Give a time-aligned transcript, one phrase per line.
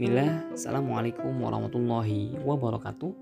[0.00, 3.12] Bismillah, Assalamualaikum warahmatullahi wabarakatuh.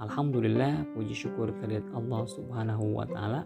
[0.00, 3.44] Alhamdulillah, puji syukur kehadirat Allah subhanahu wa ta'ala.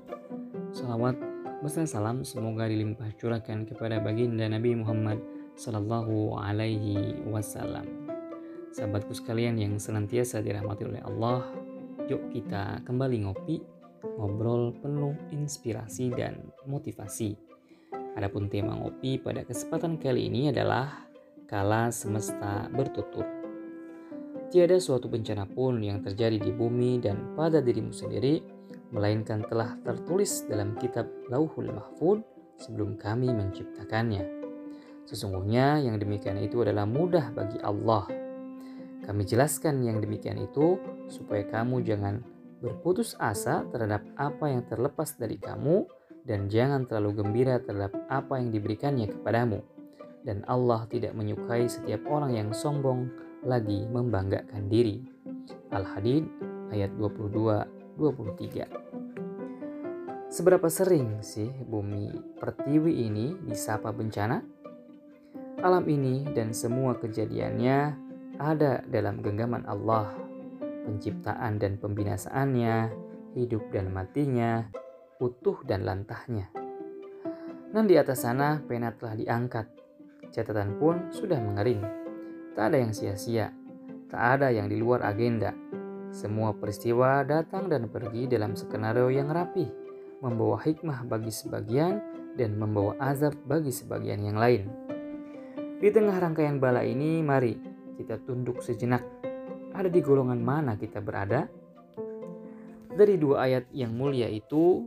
[0.71, 1.19] Salawat
[1.67, 5.19] beserta salam semoga dilimpah curahkan kepada baginda Nabi Muhammad
[5.59, 7.91] sallallahu alaihi wasallam.
[8.71, 11.51] Sahabatku sekalian yang senantiasa dirahmati oleh Allah
[12.07, 13.67] Yuk kita kembali ngopi,
[14.15, 16.39] ngobrol penuh inspirasi dan
[16.71, 17.35] motivasi.
[18.15, 21.10] Adapun tema ngopi pada kesempatan kali ini adalah
[21.51, 23.27] kala semesta bertutur.
[24.55, 28.39] Tiada suatu bencana pun yang terjadi di bumi dan pada dirimu sendiri,
[28.95, 32.23] melainkan telah tertulis dalam kitab Lauhul Mahfud
[32.55, 34.23] sebelum kami menciptakannya.
[35.11, 38.07] Sesungguhnya yang demikian itu adalah mudah bagi Allah.
[39.03, 40.79] Kami jelaskan yang demikian itu
[41.11, 42.23] supaya kamu jangan
[42.63, 45.83] berputus asa terhadap apa yang terlepas dari kamu
[46.23, 49.80] dan jangan terlalu gembira terhadap apa yang diberikannya kepadamu
[50.25, 53.11] dan Allah tidak menyukai setiap orang yang sombong
[53.45, 55.01] lagi membanggakan diri.
[55.73, 56.29] Al-Hadid
[56.75, 58.67] ayat 22-23
[60.31, 64.39] Seberapa sering sih bumi pertiwi ini disapa bencana?
[65.61, 67.79] Alam ini dan semua kejadiannya
[68.39, 70.15] ada dalam genggaman Allah.
[70.87, 72.89] Penciptaan dan pembinasaannya,
[73.37, 74.65] hidup dan matinya,
[75.21, 76.49] utuh dan lantahnya.
[77.71, 79.80] Dan di atas sana pena telah diangkat
[80.31, 81.83] Catatan pun sudah mengering.
[82.55, 83.51] Tak ada yang sia-sia,
[84.11, 85.55] tak ada yang di luar agenda.
[86.11, 89.67] Semua peristiwa datang dan pergi dalam skenario yang rapi,
[90.19, 92.03] membawa hikmah bagi sebagian
[92.35, 94.67] dan membawa azab bagi sebagian yang lain.
[95.81, 97.55] Di tengah rangkaian bala ini, mari
[97.99, 99.07] kita tunduk sejenak.
[99.71, 101.47] Ada di golongan mana kita berada?
[102.91, 104.83] Dari dua ayat yang mulia itu,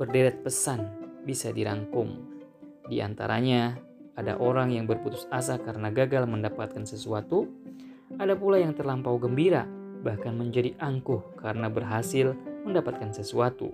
[0.00, 0.88] berderet pesan
[1.22, 2.18] bisa dirangkum.
[2.88, 3.78] Di antaranya,
[4.12, 7.48] ada orang yang berputus asa karena gagal mendapatkan sesuatu,
[8.20, 9.64] ada pula yang terlampau gembira,
[10.04, 12.36] bahkan menjadi angkuh karena berhasil
[12.68, 13.72] mendapatkan sesuatu.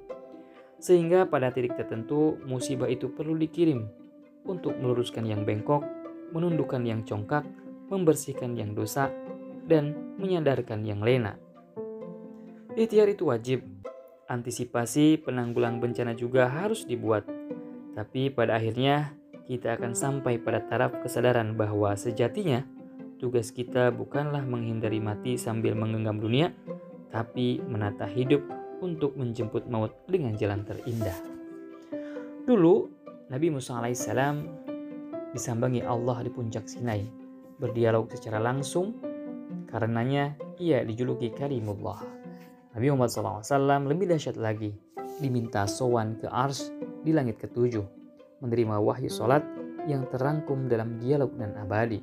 [0.78, 3.90] Sehingga pada titik tertentu musibah itu perlu dikirim
[4.46, 5.82] untuk meluruskan yang bengkok,
[6.30, 7.42] menundukkan yang congkak,
[7.90, 9.10] membersihkan yang dosa,
[9.66, 11.34] dan menyadarkan yang lena.
[12.78, 13.66] Ikhtiar itu wajib.
[14.28, 17.26] Antisipasi penanggulang bencana juga harus dibuat.
[17.96, 22.68] Tapi pada akhirnya kita akan sampai pada taraf kesadaran bahwa sejatinya
[23.16, 26.52] tugas kita bukanlah menghindari mati sambil menggenggam dunia,
[27.08, 28.44] tapi menata hidup
[28.84, 31.16] untuk menjemput maut dengan jalan terindah.
[32.44, 32.92] Dulu,
[33.32, 34.36] Nabi Musa alaihissalam
[35.32, 37.08] disambangi Allah di puncak Sinai,
[37.56, 39.00] berdialog secara langsung,
[39.72, 42.04] karenanya ia dijuluki Karimullah.
[42.76, 44.76] Nabi Muhammad SAW lebih dahsyat lagi,
[45.18, 46.68] diminta sowan ke Ars
[47.02, 47.97] di langit ketujuh
[48.40, 49.42] menerima wahyu sholat
[49.88, 52.00] yang terangkum dalam dialog dan abadi.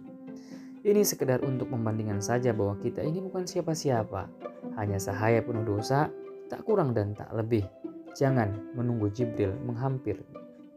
[0.86, 4.30] Ini sekedar untuk membandingkan saja bahwa kita ini bukan siapa-siapa,
[4.78, 6.14] hanya sahaya penuh dosa,
[6.46, 7.66] tak kurang dan tak lebih.
[8.14, 10.22] Jangan menunggu Jibril menghampir,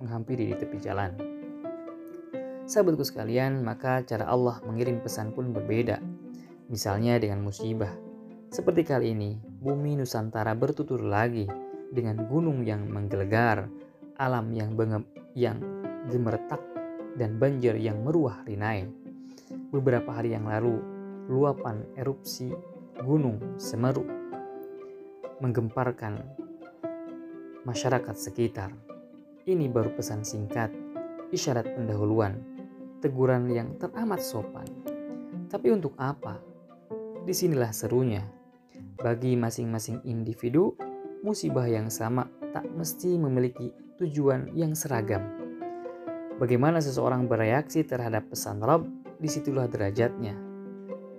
[0.01, 1.13] menghampiri di tepi jalan.
[2.69, 6.01] Sahabatku sekalian, maka cara Allah mengirim pesan pun berbeda.
[6.69, 7.93] Misalnya dengan musibah.
[8.53, 11.49] Seperti kali ini, bumi Nusantara bertutur lagi
[11.89, 13.69] dengan gunung yang menggelegar,
[14.19, 14.75] alam yang
[15.39, 15.63] yang
[16.11, 16.59] gemertak
[17.15, 18.91] dan banjir yang meruah rinai.
[19.71, 20.83] Beberapa hari yang lalu,
[21.31, 22.51] luapan erupsi
[22.99, 24.03] Gunung Semeru
[25.39, 26.19] menggemparkan
[27.63, 28.75] masyarakat sekitar.
[29.47, 30.75] Ini baru pesan singkat,
[31.31, 32.43] isyarat pendahuluan,
[32.99, 34.67] teguran yang teramat sopan.
[35.47, 36.43] Tapi untuk apa?
[37.23, 38.27] Di sinilah serunya.
[38.99, 40.75] Bagi masing-masing individu,
[41.23, 42.27] musibah yang sama
[42.59, 43.71] tak mesti memiliki
[44.03, 45.23] tujuan yang seragam.
[46.43, 48.83] Bagaimana seseorang bereaksi terhadap pesan Rob,
[49.23, 50.35] di situlah derajatnya.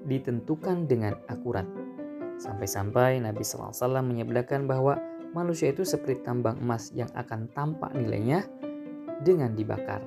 [0.03, 1.63] Ditentukan dengan akurat.
[2.43, 3.71] Sampai-sampai Nabi SAW
[4.03, 4.99] menyebutkan bahwa
[5.31, 8.43] manusia itu seperti tambang emas yang akan tampak nilainya
[9.23, 10.03] dengan dibakar.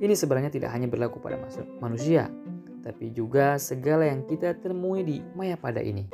[0.00, 1.36] Ini sebenarnya tidak hanya berlaku pada
[1.84, 2.32] manusia,
[2.80, 6.08] tapi juga segala yang kita temui di maya pada ini.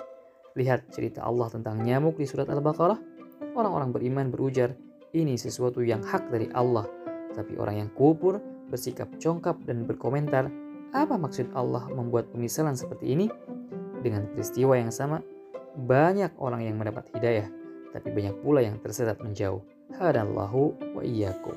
[0.58, 3.14] Lihat cerita Allah tentang nyamuk di surat Al-Baqarah.
[3.56, 4.76] Orang-orang beriman berujar,
[5.16, 6.84] ini sesuatu yang hak dari Allah.
[7.32, 8.36] Tapi orang yang kubur
[8.68, 10.52] bersikap congkap dan berkomentar,
[10.92, 13.32] apa maksud Allah membuat pemisalan seperti ini?
[14.04, 15.24] Dengan peristiwa yang sama,
[15.72, 17.48] banyak orang yang mendapat hidayah,
[17.96, 19.64] tapi banyak pula yang tersesat menjauh.
[19.96, 21.56] Hadallahu wa iyyakum.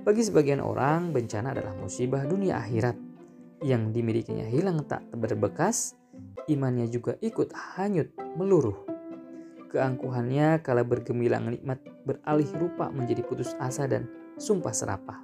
[0.00, 2.96] Bagi sebagian orang, bencana adalah musibah dunia akhirat.
[3.60, 5.92] Yang dimilikinya hilang tak berbekas,
[6.48, 8.93] imannya juga ikut hanyut meluruh.
[9.74, 14.06] Keangkuhannya kala bergemilang nikmat beralih rupa menjadi putus asa dan
[14.38, 15.18] sumpah serapah.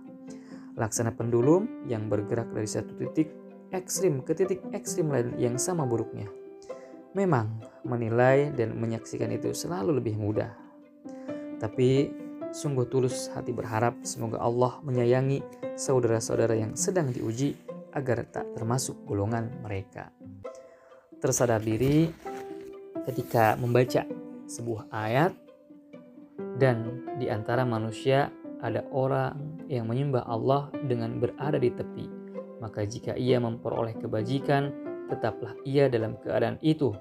[0.74, 3.30] Laksana pendulum yang bergerak dari satu titik
[3.70, 6.26] ekstrim ke titik ekstrim lain yang sama buruknya.
[7.14, 10.50] Memang menilai dan menyaksikan itu selalu lebih mudah.
[11.62, 12.10] Tapi
[12.50, 15.46] sungguh tulus hati berharap semoga Allah menyayangi
[15.78, 17.54] saudara-saudara yang sedang diuji
[17.94, 20.10] agar tak termasuk golongan mereka.
[21.22, 22.10] Tersadar diri
[23.06, 24.19] ketika membaca
[24.50, 25.30] sebuah ayat
[26.58, 32.06] dan di antara manusia ada orang yang menyembah Allah dengan berada di tepi.
[32.60, 34.68] Maka jika ia memperoleh kebajikan,
[35.08, 36.92] tetaplah ia dalam keadaan itu.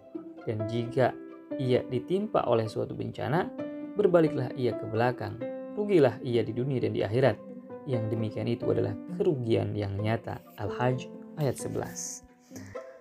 [0.48, 1.12] Dan jika
[1.60, 3.52] ia ditimpa oleh suatu bencana,
[4.00, 5.36] berbaliklah ia ke belakang.
[5.76, 7.36] Rugilah ia di dunia dan di akhirat.
[7.84, 10.40] Yang demikian itu adalah kerugian yang nyata.
[10.56, 12.24] Al-Hajj ayat 11.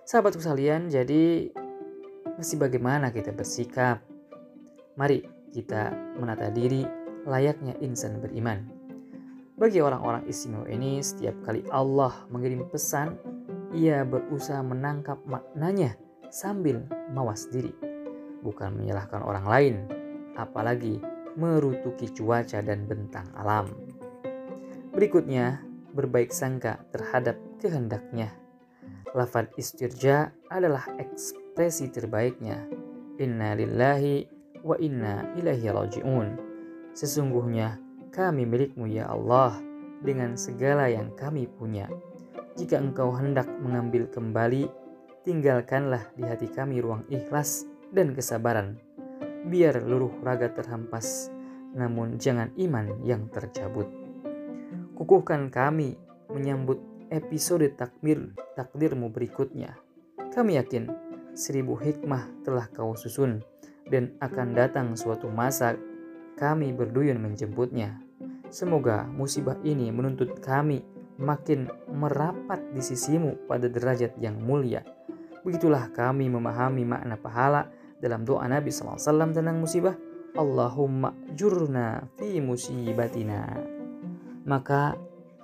[0.03, 1.53] Sahabatku sekalian, jadi
[2.35, 4.03] masih bagaimana kita bersikap?
[4.99, 5.23] Mari
[5.55, 6.83] kita menata diri
[7.23, 8.67] layaknya insan beriman.
[9.55, 13.15] Bagi orang-orang istimewa ini, setiap kali Allah mengirim pesan,
[13.71, 15.95] ia berusaha menangkap maknanya
[16.27, 16.83] sambil
[17.15, 17.71] mawas diri,
[18.43, 19.75] bukan menyalahkan orang lain,
[20.35, 20.99] apalagi
[21.39, 23.71] merutuki cuaca dan bentang alam.
[24.91, 25.63] Berikutnya,
[25.95, 28.35] berbaik sangka terhadap kehendaknya.
[29.15, 32.67] Lafad istirja adalah ekspresi terbaiknya.
[33.19, 36.27] Inna lillahi wa inna ilaihi raji'un.
[36.93, 37.79] Sesungguhnya
[38.09, 39.55] kami milikmu ya Allah
[40.03, 41.87] dengan segala yang kami punya.
[42.59, 44.67] Jika engkau hendak mengambil kembali,
[45.23, 47.63] tinggalkanlah di hati kami ruang ikhlas
[47.95, 48.75] dan kesabaran.
[49.47, 51.31] Biar luruh raga terhempas,
[51.71, 53.87] namun jangan iman yang tercabut.
[54.99, 55.95] Kukuhkan kami
[56.27, 59.79] menyambut episode takdir takdirmu berikutnya.
[60.35, 60.91] Kami yakin
[61.31, 63.39] seribu hikmah telah kau susun
[63.89, 65.75] dan akan datang suatu masa
[66.39, 67.99] kami berduyun menjemputnya.
[68.49, 70.81] Semoga musibah ini menuntut kami
[71.19, 74.81] makin merapat di sisimu pada derajat yang mulia.
[75.43, 77.67] Begitulah kami memahami makna pahala
[77.99, 79.93] dalam doa Nabi SAW tentang musibah.
[80.37, 83.59] Allahumma jurna fi musibatina.
[84.47, 84.95] Maka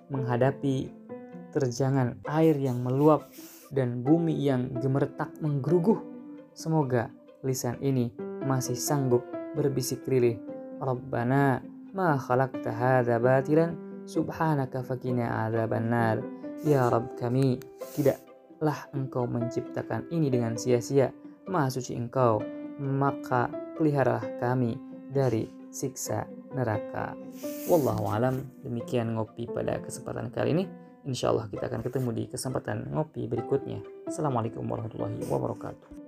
[0.07, 0.93] menghadapi
[1.51, 3.27] terjangan air yang meluap
[3.73, 5.99] dan bumi yang gemertak menggeruguh.
[6.55, 7.11] Semoga
[7.43, 9.25] lisan ini masih sanggup
[9.57, 10.37] berbisik rilih
[10.77, 11.59] Rabbana
[11.95, 13.73] ma khalaqta hadza batilan
[14.05, 16.21] subhanaka fakina adzaban nar.
[16.63, 17.59] Ya Rabb kami,
[17.93, 21.11] tidaklah engkau menciptakan ini dengan sia-sia.
[21.45, 22.41] Maha suci engkau,
[22.81, 24.79] maka peliharalah kami
[25.11, 26.25] dari siksa
[26.55, 27.13] neraka.
[27.69, 30.65] Wallahu alam, demikian ngopi pada kesempatan kali ini.
[31.05, 33.83] Insya Allah kita akan ketemu di kesempatan ngopi berikutnya.
[34.09, 36.04] Assalamualaikum warahmatullahi wabarakatuh.